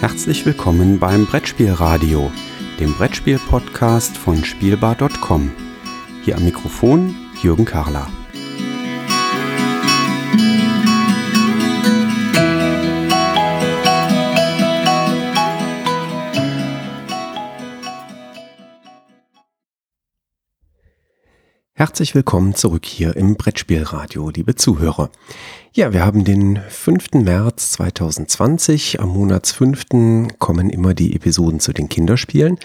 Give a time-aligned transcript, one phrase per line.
[0.00, 2.30] Herzlich willkommen beim Brettspielradio,
[2.78, 5.50] dem Brettspiel-Podcast von Spielbar.com.
[6.24, 8.06] Hier am Mikrofon Jürgen Karler.
[21.78, 25.10] Herzlich willkommen zurück hier im Brettspielradio, liebe Zuhörer.
[25.72, 27.22] Ja, wir haben den 5.
[27.22, 28.98] März 2020.
[28.98, 32.58] Am Monatsfünften kommen immer die Episoden zu den Kinderspielen.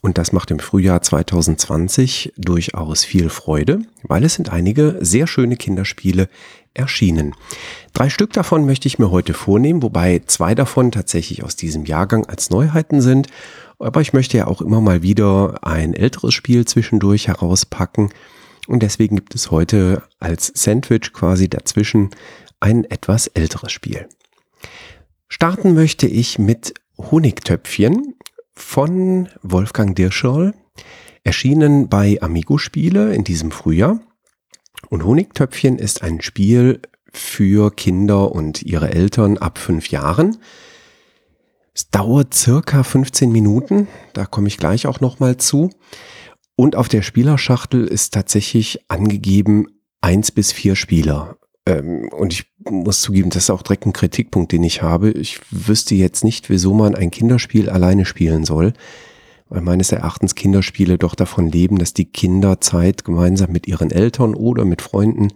[0.00, 5.56] Und das macht im Frühjahr 2020 durchaus viel Freude, weil es sind einige sehr schöne
[5.56, 6.30] Kinderspiele
[6.72, 7.34] erschienen.
[7.92, 12.24] Drei Stück davon möchte ich mir heute vornehmen, wobei zwei davon tatsächlich aus diesem Jahrgang
[12.24, 13.26] als Neuheiten sind.
[13.78, 18.08] Aber ich möchte ja auch immer mal wieder ein älteres Spiel zwischendurch herauspacken.
[18.66, 22.10] Und deswegen gibt es heute als Sandwich quasi dazwischen
[22.60, 24.08] ein etwas älteres Spiel.
[25.28, 28.14] Starten möchte ich mit Honigtöpfchen
[28.54, 30.54] von Wolfgang Dirschall,
[31.24, 34.00] erschienen bei Amigo Spiele in diesem Frühjahr.
[34.88, 36.80] Und Honigtöpfchen ist ein Spiel
[37.12, 40.38] für Kinder und ihre Eltern ab fünf Jahren.
[41.74, 45.70] Es dauert circa 15 Minuten, da komme ich gleich auch nochmal zu.
[46.56, 49.66] Und auf der Spielerschachtel ist tatsächlich angegeben
[50.00, 51.36] eins bis vier Spieler.
[51.66, 55.10] Ähm, und ich muss zugeben, das ist auch direkt ein Kritikpunkt, den ich habe.
[55.10, 58.72] Ich wüsste jetzt nicht, wieso man ein Kinderspiel alleine spielen soll.
[59.48, 64.34] Weil meines Erachtens Kinderspiele doch davon leben, dass die Kinder Zeit gemeinsam mit ihren Eltern
[64.34, 65.32] oder mit Freunden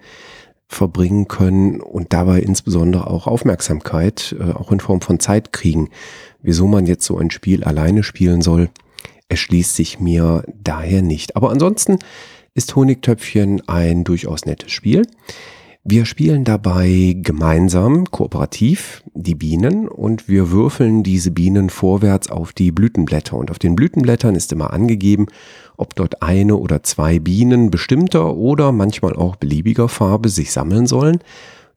[0.68, 5.88] verbringen können und dabei insbesondere auch Aufmerksamkeit, äh, auch in Form von Zeit kriegen.
[6.42, 8.68] Wieso man jetzt so ein Spiel alleine spielen soll,
[9.28, 11.36] erschließt sich mir daher nicht.
[11.36, 11.98] Aber ansonsten
[12.54, 15.06] ist Honigtöpfchen ein durchaus nettes Spiel.
[15.90, 22.72] Wir spielen dabei gemeinsam, kooperativ, die Bienen und wir würfeln diese Bienen vorwärts auf die
[22.72, 23.36] Blütenblätter.
[23.36, 25.28] Und auf den Blütenblättern ist immer angegeben,
[25.78, 31.20] ob dort eine oder zwei Bienen bestimmter oder manchmal auch beliebiger Farbe sich sammeln sollen.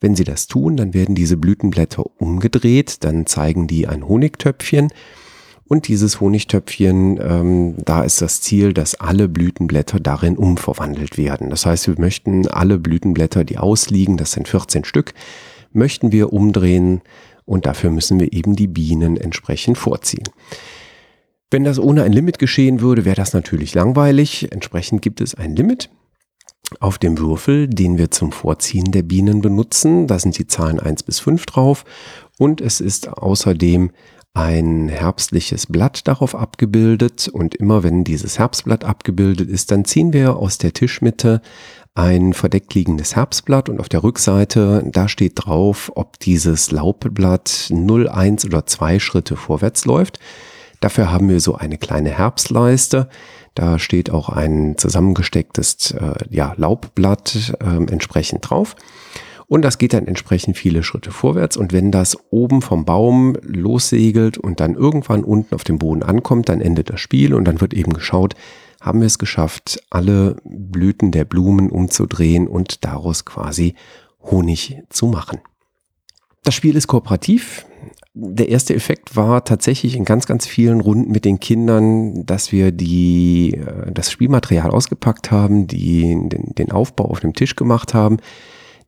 [0.02, 4.90] Wenn sie das tun, dann werden diese Blütenblätter umgedreht, dann zeigen die ein Honigtöpfchen
[5.72, 11.50] und dieses Honigtöpfchen, ähm, da ist das Ziel, dass alle Blütenblätter darin umverwandelt werden.
[11.50, 15.14] Das heißt, wir möchten alle Blütenblätter, die ausliegen, das sind 14 Stück,
[15.72, 17.00] möchten wir umdrehen
[17.46, 20.28] und dafür müssen wir eben die Bienen entsprechend vorziehen.
[21.50, 24.52] Wenn das ohne ein Limit geschehen würde, wäre das natürlich langweilig.
[24.52, 25.90] Entsprechend gibt es ein Limit
[26.82, 30.06] auf dem Würfel, den wir zum Vorziehen der Bienen benutzen.
[30.06, 31.86] Da sind die Zahlen 1 bis 5 drauf
[32.38, 33.92] und es ist außerdem
[34.34, 40.38] ein herbstliches Blatt darauf abgebildet und immer wenn dieses Herbstblatt abgebildet ist, dann ziehen wir
[40.38, 41.42] aus der Tischmitte
[41.94, 48.08] ein verdeckt liegendes Herbstblatt und auf der Rückseite, da steht drauf, ob dieses Laubblatt 0,
[48.08, 50.20] 1 oder 2 Schritte vorwärts läuft.
[50.80, 53.10] Dafür haben wir so eine kleine Herbstleiste.
[53.54, 58.76] Da steht auch ein zusammengestecktes äh, ja, Laubblatt äh, entsprechend drauf.
[59.52, 61.58] Und das geht dann entsprechend viele Schritte vorwärts.
[61.58, 66.48] Und wenn das oben vom Baum lossegelt und dann irgendwann unten auf dem Boden ankommt,
[66.48, 68.36] dann endet das Spiel und dann wird eben geschaut,
[68.80, 73.76] haben wir es geschafft, alle Blüten der Blumen umzudrehen und daraus quasi
[74.24, 75.40] Honig zu machen.
[76.46, 77.66] Das Spiel ist kooperativ.
[78.14, 82.72] Der erste Effekt war tatsächlich in ganz, ganz vielen Runden mit den Kindern, dass wir
[82.72, 88.20] die, äh, das Spielmaterial ausgepackt haben, die, den, den Aufbau auf dem Tisch gemacht haben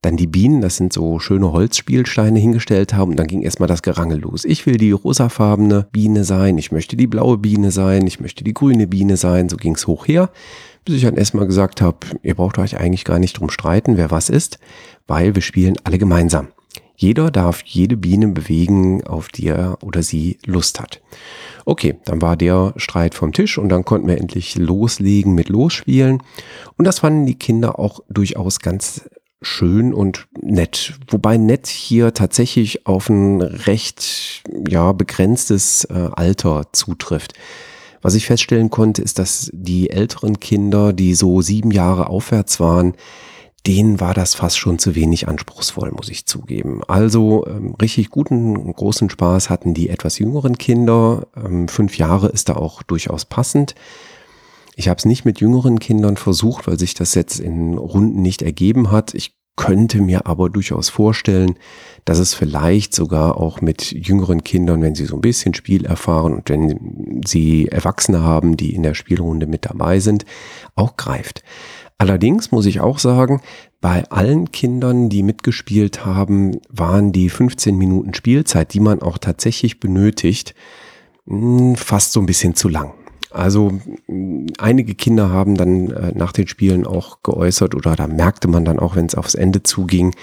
[0.04, 3.82] dann die Bienen, das sind so schöne Holzspielsteine hingestellt haben und dann ging erstmal das
[3.82, 4.46] Gerangel los.
[4.46, 8.54] Ich will die rosafarbene Biene sein, ich möchte die blaue Biene sein, ich möchte die
[8.54, 10.30] grüne Biene sein, so ging es hoch her,
[10.86, 14.12] bis ich dann erstmal gesagt habe, ihr braucht euch eigentlich gar nicht drum streiten, wer
[14.12, 14.60] was ist,
[15.08, 16.50] weil wir spielen alle gemeinsam.
[16.96, 21.02] Jeder darf jede Biene bewegen, auf die er oder sie Lust hat.
[21.66, 26.22] Okay, dann war der Streit vom Tisch und dann konnten wir endlich loslegen mit Losspielen.
[26.78, 29.10] Und das fanden die Kinder auch durchaus ganz
[29.44, 30.94] schön und nett.
[31.10, 37.34] Wobei nett hier tatsächlich auf ein recht ja, begrenztes äh, Alter zutrifft.
[38.02, 42.96] Was ich feststellen konnte, ist, dass die älteren Kinder, die so sieben Jahre aufwärts waren,
[43.66, 46.82] denen war das fast schon zu wenig anspruchsvoll, muss ich zugeben.
[46.88, 51.28] Also ähm, richtig guten, großen Spaß hatten die etwas jüngeren Kinder.
[51.38, 53.74] Ähm, fünf Jahre ist da auch durchaus passend.
[54.76, 58.42] Ich habe es nicht mit jüngeren Kindern versucht, weil sich das jetzt in Runden nicht
[58.42, 59.14] ergeben hat.
[59.14, 61.56] Ich könnte mir aber durchaus vorstellen,
[62.06, 66.34] dass es vielleicht sogar auch mit jüngeren Kindern, wenn sie so ein bisschen Spiel erfahren
[66.34, 70.26] und wenn sie Erwachsene haben, die in der Spielrunde mit dabei sind,
[70.76, 71.44] auch greift.
[72.00, 73.42] Allerdings muss ich auch sagen,
[73.80, 79.80] bei allen Kindern, die mitgespielt haben, waren die 15 Minuten Spielzeit, die man auch tatsächlich
[79.80, 80.56] benötigt,
[81.28, 82.94] hm, fast so ein bisschen zu lang.
[83.34, 83.80] Also
[84.60, 88.80] einige Kinder haben dann äh, nach den Spielen auch geäußert oder da merkte man dann
[88.80, 90.16] auch, wenn es aufs Ende zuging,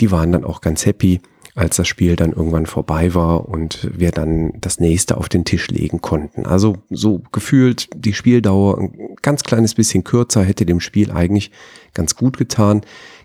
[0.00, 1.20] die waren dann auch ganz happy,
[1.54, 5.68] als das Spiel dann irgendwann vorbei war und wir dann das nächste auf den Tisch
[5.68, 6.46] legen konnten.
[6.46, 11.50] Also so gefühlt die Spieldauer ein ganz kleines bisschen kürzer hätte dem Spiel eigentlich
[11.92, 12.82] ganz gut getan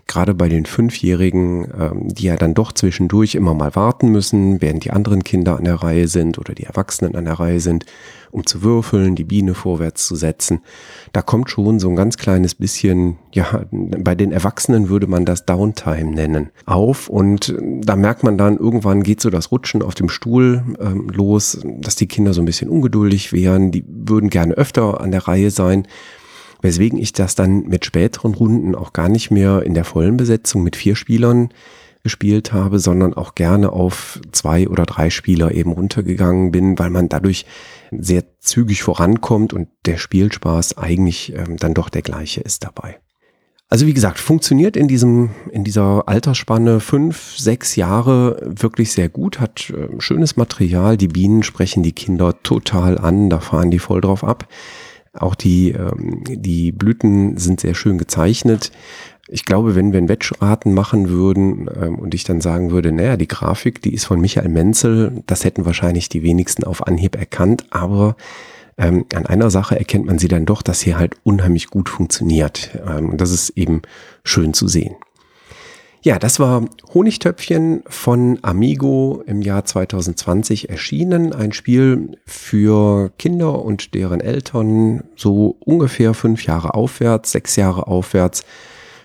[0.08, 4.84] gerade bei den Fünfjährigen, ähm, die ja dann doch zwischendurch immer mal warten müssen, während
[4.84, 7.84] die anderen Kinder an der Reihe sind oder die Erwachsenen an der Reihe sind,
[8.30, 10.60] um zu würfeln, die Biene vorwärts zu setzen.
[11.12, 15.44] Da kommt schon so ein ganz kleines bisschen, ja, bei den Erwachsenen würde man das
[15.44, 17.08] Downtime nennen, auf.
[17.08, 21.60] Und da merkt man dann, irgendwann geht so das Rutschen auf dem Stuhl ähm, los,
[21.64, 25.50] dass die Kinder so ein bisschen ungeduldig wären, die würden gerne öfter an der Reihe
[25.50, 25.86] sein
[26.60, 30.62] weswegen ich das dann mit späteren Runden auch gar nicht mehr in der vollen Besetzung
[30.62, 31.50] mit vier Spielern
[32.02, 37.08] gespielt habe, sondern auch gerne auf zwei oder drei Spieler eben runtergegangen bin, weil man
[37.08, 37.44] dadurch
[37.90, 42.98] sehr zügig vorankommt und der Spielspaß eigentlich ähm, dann doch der gleiche ist dabei.
[43.70, 49.40] Also wie gesagt, funktioniert in diesem, in dieser Altersspanne fünf, sechs Jahre wirklich sehr gut,
[49.40, 54.00] hat äh, schönes Material, die Bienen sprechen die Kinder total an, da fahren die voll
[54.00, 54.48] drauf ab.
[55.18, 58.72] Auch die, ähm, die Blüten sind sehr schön gezeichnet.
[59.30, 63.16] Ich glaube, wenn wir einen Wettschraten machen würden ähm, und ich dann sagen würde, naja,
[63.16, 67.66] die Grafik, die ist von Michael Menzel, das hätten wahrscheinlich die wenigsten auf Anhieb erkannt,
[67.70, 68.16] aber
[68.78, 72.78] ähm, an einer Sache erkennt man sie dann doch, dass hier halt unheimlich gut funktioniert.
[72.88, 73.82] Ähm, und das ist eben
[74.24, 74.94] schön zu sehen.
[76.08, 76.64] Ja, das war
[76.94, 81.34] Honigtöpfchen von Amigo im Jahr 2020 erschienen.
[81.34, 88.44] Ein Spiel für Kinder und deren Eltern, so ungefähr fünf Jahre aufwärts, sechs Jahre aufwärts.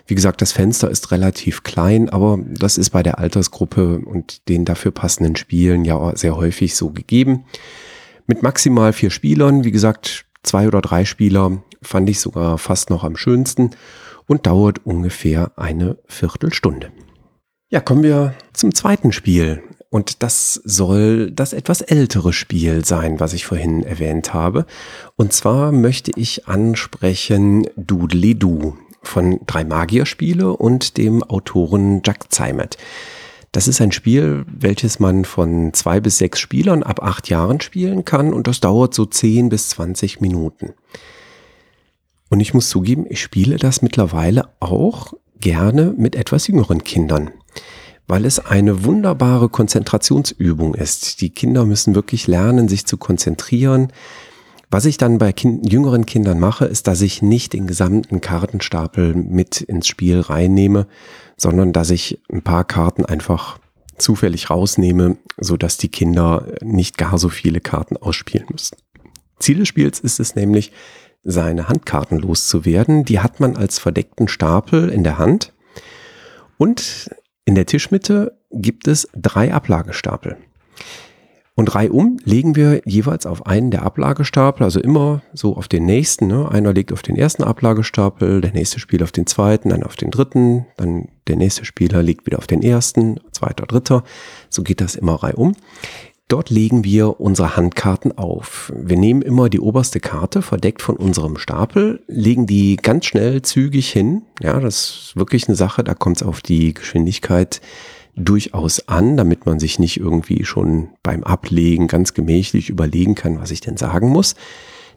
[0.06, 4.64] Wie gesagt, das Fenster ist relativ klein, aber das ist bei der Altersgruppe und den
[4.64, 7.44] dafür passenden Spielen ja sehr häufig so gegeben.
[8.26, 13.04] Mit maximal vier Spielern, wie gesagt, zwei oder drei Spieler fand ich sogar fast noch
[13.04, 13.72] am schönsten
[14.26, 16.92] und dauert ungefähr eine Viertelstunde.
[17.70, 19.62] Ja, kommen wir zum zweiten Spiel.
[19.90, 24.66] Und das soll das etwas ältere Spiel sein, was ich vorhin erwähnt habe.
[25.14, 32.76] Und zwar möchte ich ansprechen Doodly Doo von drei Magierspiele und dem Autoren Jack Zeimet.
[33.52, 38.04] Das ist ein Spiel, welches man von zwei bis sechs Spielern ab acht Jahren spielen
[38.04, 40.72] kann und das dauert so zehn bis zwanzig Minuten.
[42.30, 47.30] Und ich muss zugeben, ich spiele das mittlerweile auch gerne mit etwas jüngeren Kindern,
[48.06, 51.20] weil es eine wunderbare Konzentrationsübung ist.
[51.20, 53.92] Die Kinder müssen wirklich lernen, sich zu konzentrieren.
[54.70, 59.14] Was ich dann bei kind jüngeren Kindern mache, ist, dass ich nicht den gesamten Kartenstapel
[59.14, 60.86] mit ins Spiel reinnehme,
[61.36, 63.58] sondern dass ich ein paar Karten einfach
[63.98, 68.76] zufällig rausnehme, so dass die Kinder nicht gar so viele Karten ausspielen müssen.
[69.38, 70.72] Ziel des Spiels ist es nämlich,
[71.24, 73.04] seine Handkarten loszuwerden.
[73.04, 75.52] Die hat man als verdeckten Stapel in der Hand.
[76.58, 77.10] Und
[77.44, 80.36] in der Tischmitte gibt es drei Ablagestapel.
[81.56, 86.26] Und reihum legen wir jeweils auf einen der Ablagestapel, also immer so auf den nächsten.
[86.26, 86.50] Ne?
[86.50, 90.10] Einer legt auf den ersten Ablagestapel, der nächste Spieler auf den zweiten, dann auf den
[90.10, 94.02] dritten, dann der nächste Spieler legt wieder auf den ersten, zweiter, dritter.
[94.50, 95.54] So geht das immer reihum.
[96.28, 98.72] Dort legen wir unsere Handkarten auf.
[98.74, 103.90] Wir nehmen immer die oberste Karte, verdeckt von unserem Stapel, legen die ganz schnell zügig
[103.90, 104.22] hin.
[104.40, 107.60] Ja, das ist wirklich eine Sache, da kommt es auf die Geschwindigkeit
[108.16, 113.50] durchaus an, damit man sich nicht irgendwie schon beim Ablegen ganz gemächlich überlegen kann, was
[113.50, 114.34] ich denn sagen muss.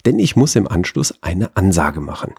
[0.05, 2.35] Denn ich muss im Anschluss eine Ansage machen.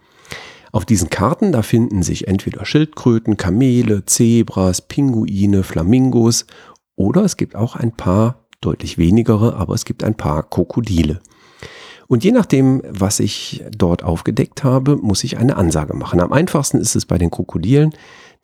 [0.73, 6.47] Auf diesen Karten, da finden sich entweder Schildkröten, Kamele, Zebras, Pinguine, Flamingos
[6.95, 11.21] oder es gibt auch ein paar deutlich wenigere, aber es gibt ein paar Krokodile.
[12.09, 16.21] Und je nachdem, was ich dort aufgedeckt habe, muss ich eine Ansage machen.
[16.21, 17.95] Am einfachsten ist es bei den Krokodilen.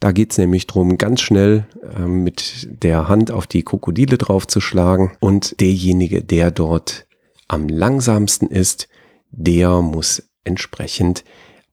[0.01, 1.67] Da geht es nämlich darum, ganz schnell
[1.97, 5.13] äh, mit der Hand auf die Krokodile draufzuschlagen.
[5.19, 7.07] Und derjenige, der dort
[7.49, 8.89] am langsamsten ist,
[9.31, 11.25] der muss entsprechend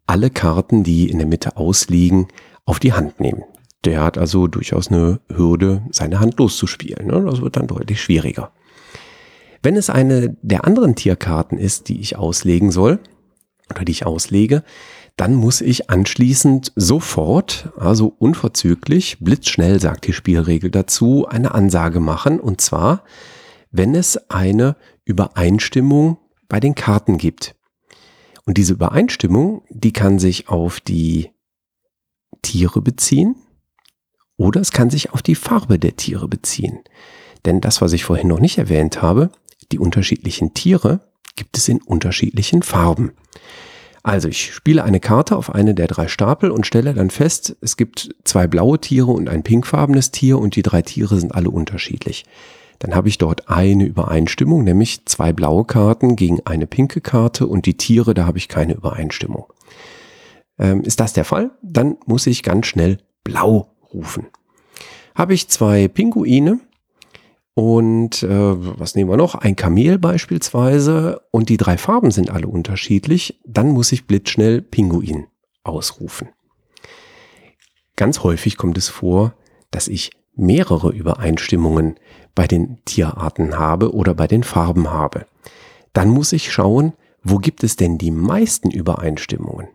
[0.07, 2.27] alle Karten, die in der Mitte ausliegen,
[2.65, 3.43] auf die Hand nehmen.
[3.85, 7.07] Der hat also durchaus eine Hürde, seine Hand loszuspielen.
[7.07, 7.23] Ne?
[7.25, 8.51] Das wird dann deutlich schwieriger.
[9.63, 12.99] Wenn es eine der anderen Tierkarten ist, die ich auslegen soll
[13.69, 14.63] oder die ich auslege,
[15.17, 22.39] dann muss ich anschließend sofort, also unverzüglich, blitzschnell sagt die Spielregel dazu, eine Ansage machen.
[22.39, 23.03] Und zwar,
[23.71, 27.55] wenn es eine Übereinstimmung bei den Karten gibt.
[28.45, 31.29] Und diese Übereinstimmung, die kann sich auf die
[32.41, 33.35] Tiere beziehen
[34.41, 36.79] oder es kann sich auf die Farbe der Tiere beziehen.
[37.45, 39.29] Denn das, was ich vorhin noch nicht erwähnt habe,
[39.71, 41.01] die unterschiedlichen Tiere
[41.35, 43.11] gibt es in unterschiedlichen Farben.
[44.01, 47.77] Also ich spiele eine Karte auf eine der drei Stapel und stelle dann fest, es
[47.77, 52.25] gibt zwei blaue Tiere und ein pinkfarbenes Tier und die drei Tiere sind alle unterschiedlich.
[52.79, 57.67] Dann habe ich dort eine Übereinstimmung, nämlich zwei blaue Karten gegen eine pinke Karte und
[57.67, 59.45] die Tiere, da habe ich keine Übereinstimmung.
[60.57, 61.51] Ähm, ist das der Fall?
[61.61, 64.27] Dann muss ich ganz schnell blau rufen.
[65.15, 66.59] Habe ich zwei Pinguine
[67.53, 68.29] und äh,
[68.79, 69.35] was nehmen wir noch?
[69.35, 75.27] Ein Kamel beispielsweise und die drei Farben sind alle unterschiedlich, dann muss ich blitzschnell Pinguin
[75.63, 76.29] ausrufen.
[77.95, 79.33] Ganz häufig kommt es vor,
[79.69, 81.95] dass ich mehrere Übereinstimmungen
[82.33, 85.25] bei den Tierarten habe oder bei den Farben habe.
[85.93, 89.67] Dann muss ich schauen, wo gibt es denn die meisten Übereinstimmungen?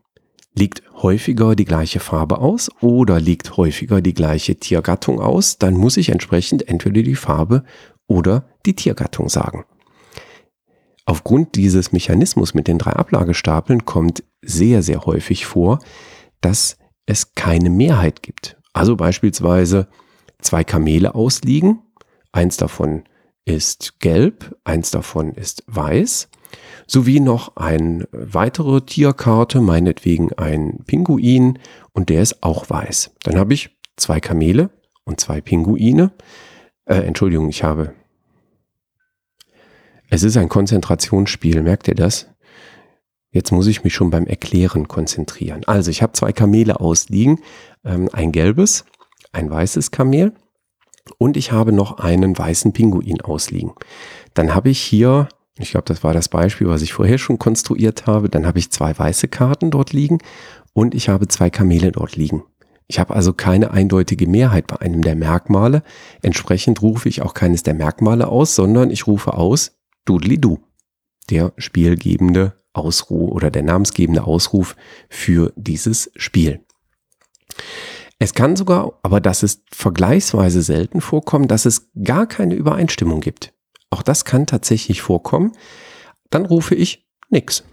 [0.58, 5.98] Liegt häufiger die gleiche Farbe aus oder liegt häufiger die gleiche Tiergattung aus, dann muss
[5.98, 7.62] ich entsprechend entweder die Farbe
[8.06, 9.66] oder die Tiergattung sagen.
[11.04, 15.78] Aufgrund dieses Mechanismus mit den drei Ablagestapeln kommt sehr, sehr häufig vor,
[16.40, 18.56] dass es keine Mehrheit gibt.
[18.72, 19.88] Also beispielsweise
[20.40, 21.82] zwei Kamele ausliegen,
[22.32, 23.04] eins davon
[23.44, 26.28] ist gelb, eins davon ist weiß
[26.86, 31.58] sowie noch eine weitere Tierkarte, meinetwegen ein Pinguin
[31.92, 33.12] und der ist auch weiß.
[33.24, 34.70] Dann habe ich zwei Kamele
[35.04, 36.12] und zwei Pinguine.
[36.84, 37.92] Äh, Entschuldigung, ich habe.
[40.08, 42.28] Es ist ein Konzentrationsspiel, merkt ihr das?
[43.30, 45.62] Jetzt muss ich mich schon beim Erklären konzentrieren.
[45.66, 47.40] Also ich habe zwei Kamele ausliegen,
[47.84, 48.84] ähm, ein gelbes,
[49.32, 50.32] ein weißes Kamel
[51.18, 53.72] und ich habe noch einen weißen Pinguin ausliegen.
[54.34, 55.28] Dann habe ich hier
[55.58, 58.28] ich glaube, das war das Beispiel, was ich vorher schon konstruiert habe.
[58.28, 60.18] Dann habe ich zwei weiße Karten dort liegen
[60.72, 62.44] und ich habe zwei Kamele dort liegen.
[62.88, 65.82] Ich habe also keine eindeutige Mehrheit bei einem der Merkmale.
[66.22, 70.58] Entsprechend rufe ich auch keines der Merkmale aus, sondern ich rufe aus Dudli-Du,
[71.30, 74.76] der spielgebende Ausruf oder der namensgebende Ausruf
[75.08, 76.60] für dieses Spiel.
[78.18, 83.52] Es kann sogar, aber das ist vergleichsweise selten vorkommen, dass es gar keine Übereinstimmung gibt.
[83.90, 85.52] Auch das kann tatsächlich vorkommen.
[86.30, 87.64] Dann rufe ich nix.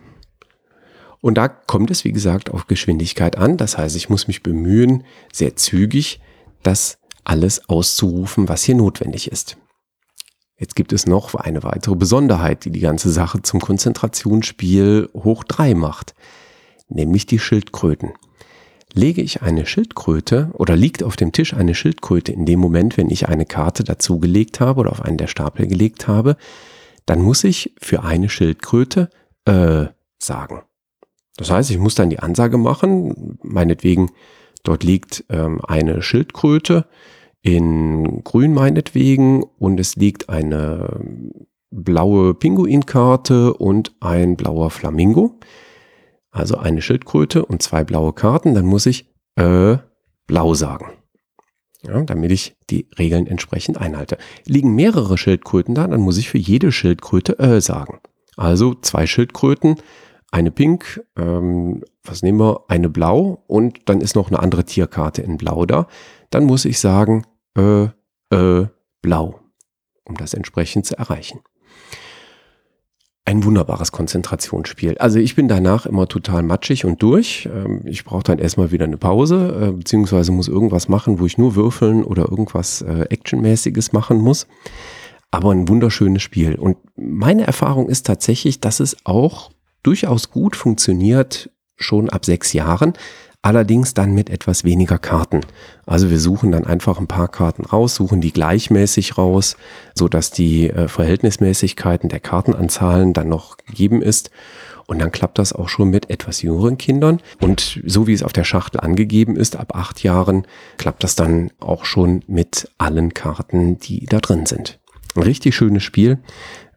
[1.21, 3.57] Und da kommt es, wie gesagt, auf Geschwindigkeit an.
[3.57, 6.19] Das heißt, ich muss mich bemühen, sehr zügig
[6.63, 9.57] das alles auszurufen, was hier notwendig ist.
[10.57, 15.73] Jetzt gibt es noch eine weitere Besonderheit, die die ganze Sache zum Konzentrationsspiel hoch drei
[15.73, 16.13] macht,
[16.87, 18.13] nämlich die Schildkröten
[18.93, 23.09] lege ich eine Schildkröte oder liegt auf dem Tisch eine Schildkröte in dem Moment, wenn
[23.09, 26.37] ich eine Karte dazugelegt habe oder auf einen der Stapel gelegt habe,
[27.05, 29.09] dann muss ich für eine Schildkröte
[29.45, 29.87] äh
[30.23, 30.61] sagen.
[31.37, 34.11] Das heißt, ich muss dann die Ansage machen, meinetwegen,
[34.63, 36.85] dort liegt ähm, eine Schildkröte
[37.41, 41.01] in grün meinetwegen und es liegt eine
[41.71, 45.39] blaue Pinguinkarte und ein blauer Flamingo
[46.33, 49.77] also eine Schildkröte und zwei blaue Karten, dann muss ich äh,
[50.27, 50.93] blau sagen.
[51.83, 54.17] Ja, damit ich die Regeln entsprechend einhalte.
[54.45, 57.99] Liegen mehrere Schildkröten da, dann muss ich für jede Schildkröte äh sagen.
[58.37, 59.75] Also zwei Schildkröten,
[60.31, 65.21] eine pink, ähm, was nehmen wir, eine blau und dann ist noch eine andere Tierkarte
[65.21, 65.87] in blau da.
[66.29, 67.25] Dann muss ich sagen
[67.57, 67.89] äh,
[68.29, 68.67] äh,
[69.01, 69.41] blau,
[70.05, 71.41] um das entsprechend zu erreichen
[73.25, 74.97] ein wunderbares Konzentrationsspiel.
[74.97, 77.47] Also ich bin danach immer total matschig und durch.
[77.53, 81.37] Ähm, ich brauche dann erstmal wieder eine Pause, äh, beziehungsweise muss irgendwas machen, wo ich
[81.37, 84.47] nur würfeln oder irgendwas äh, Actionmäßiges machen muss.
[85.31, 86.55] Aber ein wunderschönes Spiel.
[86.55, 89.51] Und meine Erfahrung ist tatsächlich, dass es auch
[89.83, 92.93] durchaus gut funktioniert, schon ab sechs Jahren
[93.43, 95.41] allerdings dann mit etwas weniger Karten.
[95.85, 99.57] Also wir suchen dann einfach ein paar Karten raus, suchen die gleichmäßig raus,
[99.93, 104.31] so dass die äh, Verhältnismäßigkeiten der Kartenanzahlen dann noch gegeben ist.
[104.87, 107.21] Und dann klappt das auch schon mit etwas jüngeren Kindern.
[107.39, 110.45] Und so wie es auf der Schachtel angegeben ist, ab acht Jahren
[110.77, 114.79] klappt das dann auch schon mit allen Karten, die da drin sind.
[115.15, 116.19] Ein richtig schönes Spiel.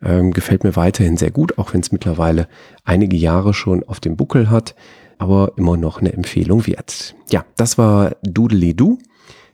[0.03, 2.49] Ähm, gefällt mir weiterhin sehr gut, auch wenn es mittlerweile
[2.85, 4.75] einige Jahre schon auf dem Buckel hat
[5.19, 7.15] aber immer noch eine Empfehlung wert.
[7.31, 8.99] Ja, das war Doodly Doo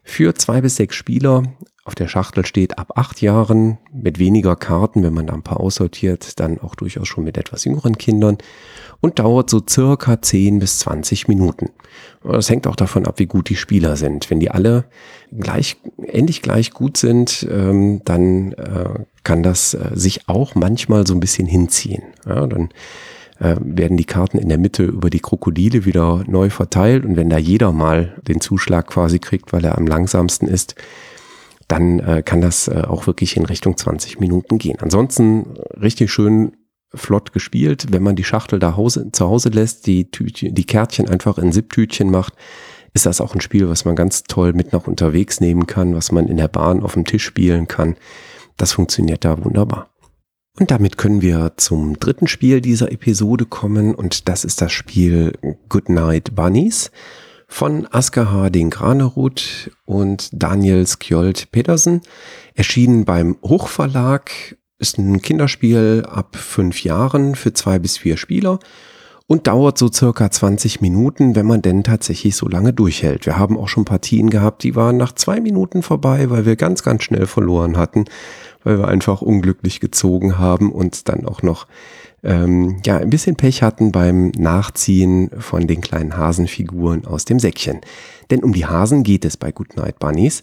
[0.03, 1.43] für zwei bis sechs Spieler.
[1.85, 5.59] Auf der Schachtel steht ab acht Jahren mit weniger Karten, wenn man da ein paar
[5.59, 8.39] aussortiert, dann auch durchaus schon mit etwas jüngeren Kindern
[9.01, 11.71] und dauert so circa 10 bis 20 Minuten.
[12.23, 14.31] Das hängt auch davon ab, wie gut die Spieler sind.
[14.31, 14.85] Wenn die alle
[15.33, 15.77] gleich,
[16.07, 21.21] ähnlich gleich gut sind, ähm, dann äh, kann das äh, sich auch manchmal so ein
[21.21, 22.05] bisschen hinziehen.
[22.27, 22.69] Ja, dann
[23.43, 27.05] äh, werden die Karten in der Mitte über die Krokodile wieder neu verteilt.
[27.05, 30.77] Und wenn da jeder mal den Zuschlag quasi kriegt, weil er am langsamsten ist,
[31.67, 34.79] dann äh, kann das äh, auch wirklich in Richtung 20 Minuten gehen.
[34.81, 36.53] Ansonsten richtig schön
[36.95, 37.87] flott gespielt.
[37.91, 41.51] Wenn man die Schachtel da Hause, zu Hause lässt, die, Tütchen, die Kärtchen einfach in
[41.51, 42.35] Sipptütchen macht,
[42.95, 46.13] ist das auch ein Spiel, was man ganz toll mit nach unterwegs nehmen kann, was
[46.13, 47.97] man in der Bahn auf dem Tisch spielen kann.
[48.57, 49.92] Das funktioniert da wunderbar.
[50.59, 55.33] Und damit können wir zum dritten Spiel dieser Episode kommen und das ist das Spiel
[55.69, 56.91] Goodnight Bunnies
[57.49, 62.03] von Asker Harding Granerud und Daniel Skjold Pedersen.
[62.55, 64.31] Erschienen beim Hochverlag,
[64.79, 68.59] ist ein Kinderspiel ab fünf Jahren für zwei bis vier Spieler
[69.29, 73.25] und dauert so circa 20 Minuten, wenn man denn tatsächlich so lange durchhält.
[73.25, 76.83] Wir haben auch schon Partien gehabt, die waren nach zwei Minuten vorbei, weil wir ganz,
[76.83, 78.05] ganz schnell verloren hatten,
[78.65, 81.67] weil wir einfach unglücklich gezogen haben und dann auch noch
[82.23, 87.81] ähm, ja ein bisschen Pech hatten beim Nachziehen von den kleinen Hasenfiguren aus dem Säckchen.
[88.31, 90.43] Denn um die Hasen geht es bei Goodnight Bunnies.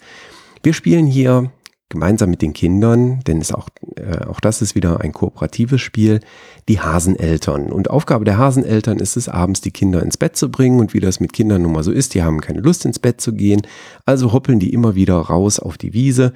[0.63, 1.51] Wir spielen hier
[1.89, 6.19] gemeinsam mit den Kindern, denn ist auch, äh, auch das ist wieder ein kooperatives Spiel,
[6.67, 7.71] die Haseneltern.
[7.71, 10.79] Und Aufgabe der Haseneltern ist es, abends die Kinder ins Bett zu bringen.
[10.79, 13.19] Und wie das mit Kindern nun mal so ist, die haben keine Lust ins Bett
[13.19, 13.63] zu gehen.
[14.05, 16.33] Also hoppeln die immer wieder raus auf die Wiese.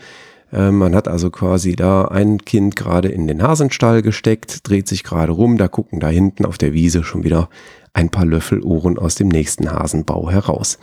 [0.54, 5.04] Äh, man hat also quasi da ein Kind gerade in den Hasenstall gesteckt, dreht sich
[5.04, 7.50] gerade rum, da gucken da hinten auf der Wiese schon wieder
[7.94, 10.78] ein paar Löffelohren aus dem nächsten Hasenbau heraus.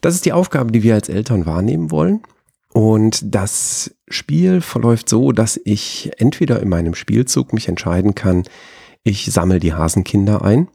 [0.00, 2.22] Das ist die Aufgabe, die wir als Eltern wahrnehmen wollen.
[2.72, 8.44] Und das Spiel verläuft so, dass ich entweder in meinem Spielzug mich entscheiden kann,
[9.04, 10.68] ich sammle die Hasenkinder ein,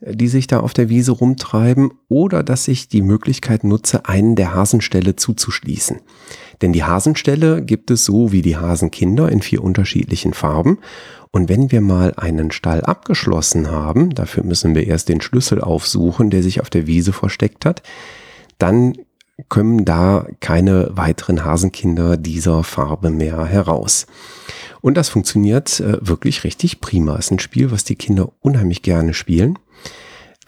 [0.00, 4.54] die sich da auf der Wiese rumtreiben, oder dass ich die Möglichkeit nutze, einen der
[4.54, 6.00] Hasenställe zuzuschließen.
[6.62, 10.78] Denn die Hasenställe gibt es so wie die Hasenkinder in vier unterschiedlichen Farben.
[11.30, 16.30] Und wenn wir mal einen Stall abgeschlossen haben, dafür müssen wir erst den Schlüssel aufsuchen,
[16.30, 17.82] der sich auf der Wiese versteckt hat,
[18.58, 18.94] dann
[19.48, 24.06] kommen da keine weiteren Hasenkinder dieser Farbe mehr heraus.
[24.80, 27.16] Und das funktioniert äh, wirklich richtig prima.
[27.16, 29.58] Es ist ein Spiel, was die Kinder unheimlich gerne spielen.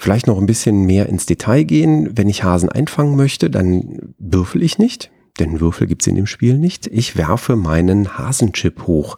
[0.01, 2.17] Vielleicht noch ein bisschen mehr ins Detail gehen.
[2.17, 6.57] Wenn ich Hasen einfangen möchte, dann würfel ich nicht, denn Würfel gibt's in dem Spiel
[6.57, 6.87] nicht.
[6.87, 9.17] Ich werfe meinen Hasenchip hoch.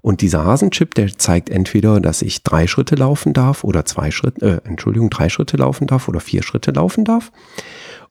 [0.00, 4.60] Und dieser Hasenchip, der zeigt entweder, dass ich drei Schritte laufen darf oder zwei Schritte,
[4.64, 7.30] äh, Entschuldigung, drei Schritte laufen darf oder vier Schritte laufen darf.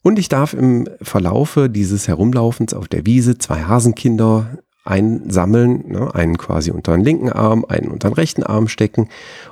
[0.02, 6.38] Und ich darf im Verlaufe dieses Herumlaufens auf der Wiese zwei Hasenkinder einsammeln, ne, einen
[6.38, 9.10] quasi unter den linken Arm, einen unter den rechten Arm stecken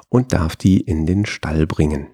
[0.08, 2.08] und darf die in den Stall bringen.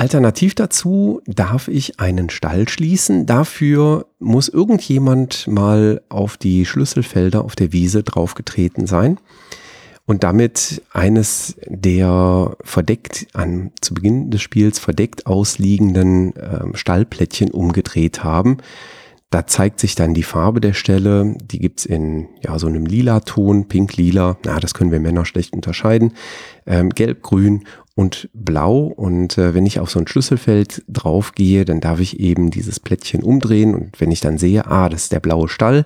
[0.00, 3.26] Alternativ dazu darf ich einen Stall schließen.
[3.26, 9.18] Dafür muss irgendjemand mal auf die Schlüsselfelder auf der Wiese draufgetreten sein
[10.06, 18.24] und damit eines der verdeckt an zu Beginn des Spiels verdeckt ausliegenden äh, Stallplättchen umgedreht
[18.24, 18.56] haben.
[19.30, 21.36] Da zeigt sich dann die Farbe der Stelle.
[21.40, 24.38] Die gibt's in ja, so einem lila Ton, pink-lila.
[24.44, 26.14] Na, das können wir Männer schlecht unterscheiden.
[26.66, 28.84] Ähm, Gelb, grün und blau.
[28.84, 33.22] Und äh, wenn ich auf so ein Schlüsselfeld draufgehe, dann darf ich eben dieses Plättchen
[33.22, 33.74] umdrehen.
[33.74, 35.84] Und wenn ich dann sehe, ah, das ist der blaue Stall,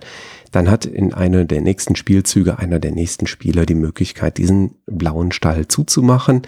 [0.53, 5.33] dann hat in einer der nächsten Spielzüge einer der nächsten Spieler die Möglichkeit, diesen blauen
[5.33, 6.43] Stall zuzumachen.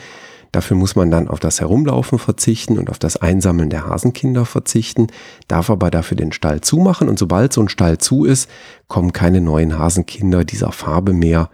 [0.52, 5.08] Dafür muss man dann auf das Herumlaufen verzichten und auf das Einsammeln der Hasenkinder verzichten,
[5.48, 8.48] darf aber dafür den Stall zumachen und sobald so ein Stall zu ist,
[8.86, 11.50] kommen keine neuen Hasenkinder dieser Farbe mehr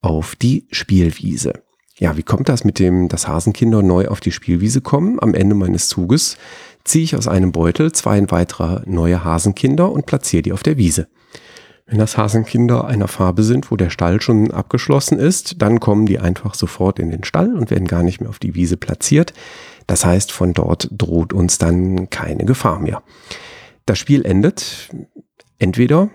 [0.00, 1.65] auf die Spielwiese.
[1.98, 5.18] Ja, wie kommt das mit dem, dass Hasenkinder neu auf die Spielwiese kommen?
[5.18, 6.36] Am Ende meines Zuges
[6.84, 11.08] ziehe ich aus einem Beutel zwei weitere neue Hasenkinder und platziere die auf der Wiese.
[11.86, 16.18] Wenn das Hasenkinder einer Farbe sind, wo der Stall schon abgeschlossen ist, dann kommen die
[16.18, 19.32] einfach sofort in den Stall und werden gar nicht mehr auf die Wiese platziert.
[19.86, 23.02] Das heißt, von dort droht uns dann keine Gefahr mehr.
[23.86, 24.90] Das Spiel endet
[25.58, 26.10] entweder,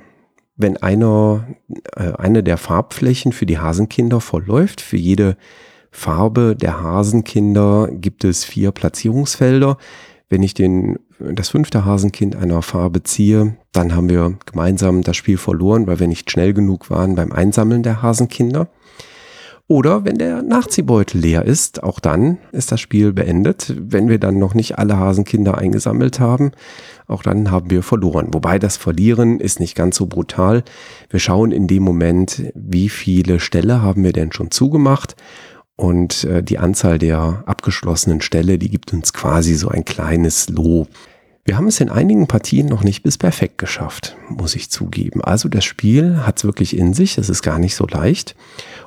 [0.58, 1.48] wenn einer,
[1.96, 4.82] äh, eine der Farbflächen für die Hasenkinder vollläuft.
[4.82, 5.38] Für jede
[5.92, 9.78] Farbe der Hasenkinder gibt es vier Platzierungsfelder.
[10.30, 15.38] Wenn ich den, das fünfte Hasenkind einer Farbe ziehe, dann haben wir gemeinsam das Spiel
[15.38, 18.70] verloren, weil wir nicht schnell genug waren beim Einsammeln der Hasenkinder.
[19.68, 23.74] Oder wenn der Nachziehbeutel leer ist, auch dann ist das Spiel beendet.
[23.78, 26.52] Wenn wir dann noch nicht alle Hasenkinder eingesammelt haben,
[27.08, 28.34] auch dann haben wir verloren.
[28.34, 30.64] Wobei das Verlieren ist nicht ganz so brutal.
[31.10, 35.16] Wir schauen in dem Moment, wie viele Ställe haben wir denn schon zugemacht
[35.82, 40.88] und äh, die Anzahl der abgeschlossenen Ställe, die gibt uns quasi so ein kleines Lob.
[41.44, 45.24] Wir haben es in einigen Partien noch nicht bis perfekt geschafft, muss ich zugeben.
[45.24, 48.36] Also das Spiel hat es wirklich in sich, es ist gar nicht so leicht.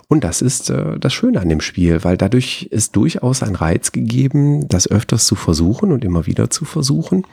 [0.07, 3.91] Und das ist äh, das Schöne an dem Spiel, weil dadurch ist durchaus ein Reiz
[3.91, 7.27] gegeben, das öfters zu versuchen und immer wieder zu versuchen.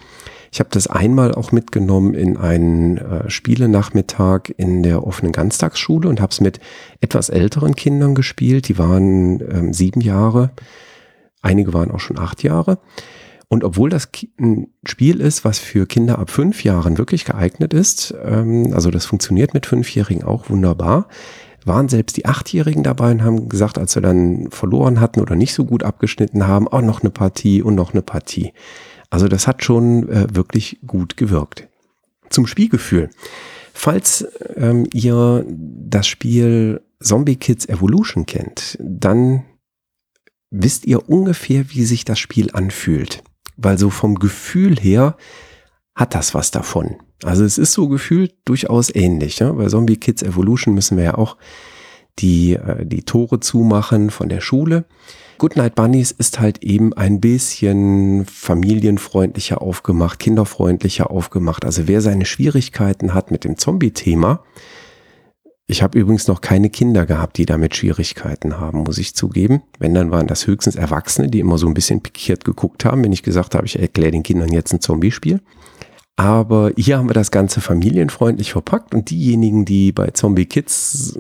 [0.54, 6.20] Ich habe das einmal auch mitgenommen in einen äh, Spielenachmittag in der offenen Ganztagsschule und
[6.20, 6.60] habe es mit
[7.00, 8.68] etwas älteren Kindern gespielt.
[8.68, 10.52] Die waren ähm, sieben Jahre,
[11.42, 12.80] einige waren auch schon acht Jahre.
[13.48, 14.10] Und obwohl das
[14.40, 19.06] ein Spiel ist, was für Kinder ab fünf Jahren wirklich geeignet ist, ähm, also das
[19.06, 21.08] funktioniert mit Fünfjährigen auch wunderbar,
[21.66, 25.54] waren selbst die Achtjährigen dabei und haben gesagt, als wir dann verloren hatten oder nicht
[25.54, 28.52] so gut abgeschnitten haben, auch oh, noch eine Partie und noch eine Partie.
[29.12, 31.68] Also das hat schon äh, wirklich gut gewirkt.
[32.32, 33.10] Zum Spielgefühl.
[33.74, 39.44] Falls ähm, ihr das Spiel Zombie Kids Evolution kennt, dann
[40.50, 43.24] wisst ihr ungefähr, wie sich das Spiel anfühlt.
[43.58, 45.18] Weil so vom Gefühl her
[45.94, 46.96] hat das was davon.
[47.24, 49.40] Also es ist so gefühlt durchaus ähnlich.
[49.40, 49.52] Ja?
[49.52, 51.38] Bei Zombie Kids Evolution müssen wir ja auch
[52.20, 54.86] die, äh, die Tore zumachen von der Schule.
[55.42, 61.66] Goodnight Bunnies ist halt eben ein bisschen familienfreundlicher aufgemacht, kinderfreundlicher aufgemacht.
[61.66, 64.44] Also wer seine Schwierigkeiten hat mit dem Zombie-Thema,
[65.66, 69.64] ich habe übrigens noch keine Kinder gehabt, die damit Schwierigkeiten haben, muss ich zugeben.
[69.80, 73.12] Wenn, dann waren das höchstens Erwachsene, die immer so ein bisschen pikiert geguckt haben, wenn
[73.12, 75.42] ich gesagt habe, ich erkläre den Kindern jetzt ein Zombie-Spiel.
[76.18, 81.18] Aber hier haben wir das Ganze familienfreundlich verpackt und diejenigen, die bei Zombie Kids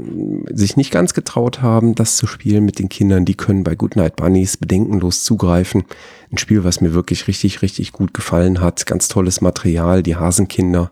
[0.50, 4.16] sich nicht ganz getraut haben, das zu spielen mit den Kindern, die können bei Goodnight
[4.16, 5.86] Bunnies bedenkenlos zugreifen.
[6.32, 8.86] Ein Spiel, was mir wirklich richtig, richtig gut gefallen hat.
[8.86, 10.04] Ganz tolles Material.
[10.04, 10.92] Die Hasenkinder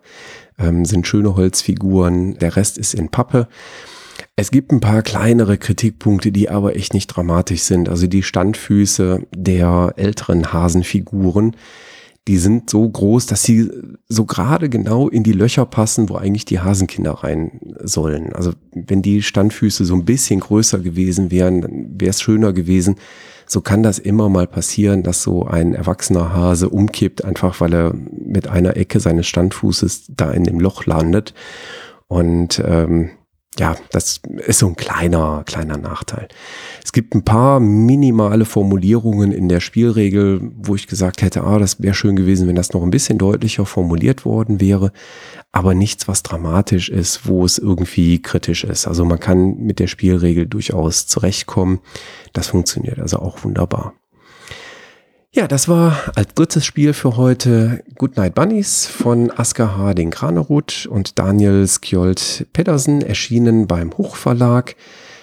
[0.58, 2.38] ähm, sind schöne Holzfiguren.
[2.40, 3.48] Der Rest ist in Pappe.
[4.36, 7.90] Es gibt ein paar kleinere Kritikpunkte, die aber echt nicht dramatisch sind.
[7.90, 11.56] Also die Standfüße der älteren Hasenfiguren
[12.30, 13.72] die sind so groß, dass sie
[14.08, 18.34] so gerade genau in die Löcher passen, wo eigentlich die Hasenkinder rein sollen.
[18.34, 22.98] Also wenn die Standfüße so ein bisschen größer gewesen wären, dann wäre es schöner gewesen.
[23.48, 27.96] So kann das immer mal passieren, dass so ein erwachsener Hase umkippt, einfach weil er
[27.96, 31.34] mit einer Ecke seines Standfußes da in dem Loch landet.
[32.08, 33.10] Und ähm,
[33.58, 36.28] ja, das ist so ein kleiner, kleiner Nachteil.
[36.84, 41.82] Es gibt ein paar minimale Formulierungen in der Spielregel, wo ich gesagt hätte, ah, das
[41.82, 44.92] wäre schön gewesen, wenn das noch ein bisschen deutlicher formuliert worden wäre,
[45.52, 48.88] aber nichts, was dramatisch ist, wo es irgendwie kritisch ist.
[48.88, 51.80] Also man kann mit der Spielregel durchaus zurechtkommen.
[52.34, 53.99] Das funktioniert also auch wunderbar.
[55.32, 61.20] Ja, das war als drittes Spiel für heute Goodnight Bunnies von Asker Harding Kranerud und
[61.20, 64.76] Daniel Skjold Pedersen, erschienen beim Hochverlag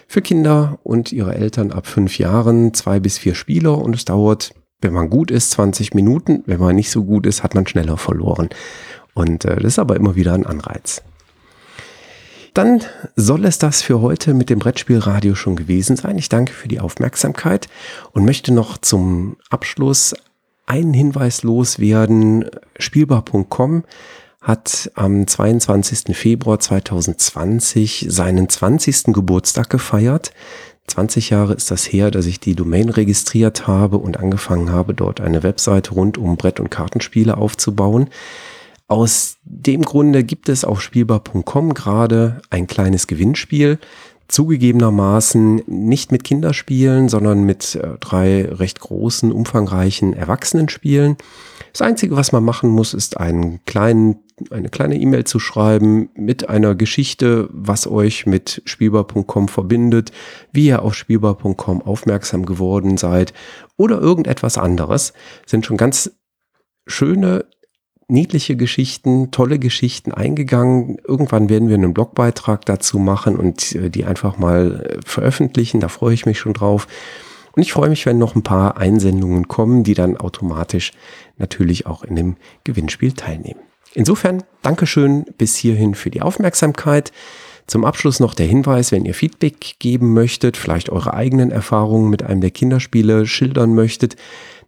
[0.06, 4.54] für Kinder und ihre Eltern ab fünf Jahren, zwei bis vier Spieler und es dauert,
[4.80, 6.44] wenn man gut ist, 20 Minuten.
[6.46, 8.48] Wenn man nicht so gut ist, hat man schneller verloren.
[9.12, 11.02] Und äh, das ist aber immer wieder ein Anreiz.
[12.56, 12.80] Dann
[13.16, 16.16] soll es das für heute mit dem Brettspielradio schon gewesen sein.
[16.16, 17.68] Ich danke für die Aufmerksamkeit
[18.12, 20.14] und möchte noch zum Abschluss
[20.64, 22.48] einen Hinweis loswerden.
[22.78, 23.84] Spielbar.com
[24.40, 26.16] hat am 22.
[26.16, 29.12] Februar 2020 seinen 20.
[29.12, 30.32] Geburtstag gefeiert.
[30.86, 35.20] 20 Jahre ist das her, dass ich die Domain registriert habe und angefangen habe, dort
[35.20, 38.08] eine Webseite rund um Brett- und Kartenspiele aufzubauen.
[38.88, 43.79] Aus dem Grunde gibt es auf spielbar.com gerade ein kleines Gewinnspiel.
[44.29, 51.16] Zugegebenermaßen nicht mit Kinderspielen, sondern mit äh, drei recht großen, umfangreichen Erwachsenenspielen.
[51.72, 54.20] Das Einzige, was man machen muss, ist einen kleinen,
[54.51, 60.11] eine kleine E-Mail zu schreiben mit einer Geschichte, was euch mit spielbar.com verbindet,
[60.53, 63.33] wie ihr auf spielbar.com aufmerksam geworden seid
[63.77, 65.12] oder irgendetwas anderes.
[65.42, 66.12] Das sind schon ganz
[66.87, 67.44] schöne
[68.08, 70.98] niedliche Geschichten, tolle Geschichten eingegangen.
[71.06, 75.80] Irgendwann werden wir einen Blogbeitrag dazu machen und äh, die einfach mal äh, veröffentlichen.
[75.80, 76.86] Da freue ich mich schon drauf.
[77.52, 80.92] Und ich freue mich, wenn noch ein paar Einsendungen kommen, die dann automatisch
[81.38, 83.60] natürlich auch in dem Gewinnspiel teilnehmen.
[83.94, 87.12] Insofern, Dankeschön bis hierhin für die Aufmerksamkeit.
[87.66, 92.22] Zum Abschluss noch der Hinweis, wenn ihr Feedback geben möchtet, vielleicht eure eigenen Erfahrungen mit
[92.22, 94.16] einem der Kinderspiele schildern möchtet,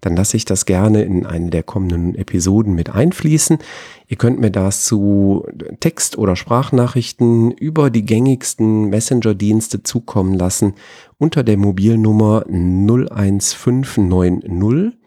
[0.01, 3.59] dann lasse ich das gerne in eine der kommenden Episoden mit einfließen.
[4.07, 5.47] Ihr könnt mir dazu
[5.81, 10.75] Text- oder Sprachnachrichten über die gängigsten Messenger-Dienste zukommen lassen
[11.19, 14.99] unter der Mobilnummer 01590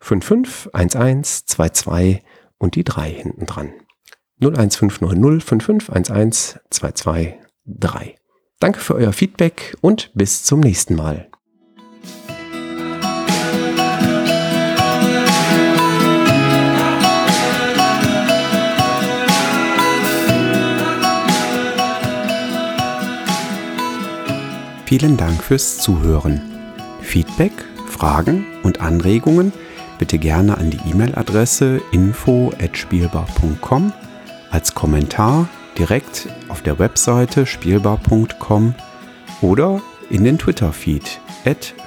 [0.00, 2.22] 551122
[2.58, 3.72] und die 3 hinten dran.
[4.40, 7.34] 01590 551122
[7.66, 8.14] 3.
[8.58, 11.30] Danke für euer Feedback und bis zum nächsten Mal.
[24.90, 26.40] Vielen Dank fürs Zuhören.
[27.00, 27.52] Feedback,
[27.86, 29.52] Fragen und Anregungen
[30.00, 33.92] bitte gerne an die E-Mail-Adresse info@spielbar.com
[34.50, 35.48] als Kommentar
[35.78, 38.74] direkt auf der Webseite spielbar.com
[39.42, 41.20] oder in den Twitter-Feed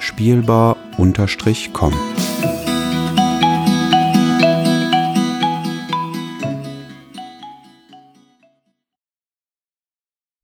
[0.00, 1.92] spielbar-com.